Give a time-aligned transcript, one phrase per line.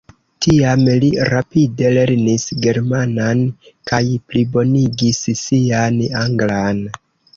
[0.43, 3.43] Tiam li rapide lernis germanan
[3.91, 6.83] kaj plibonigis sian anglan.